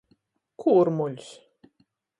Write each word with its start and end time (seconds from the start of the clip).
Kūrmuļs. 0.63 1.31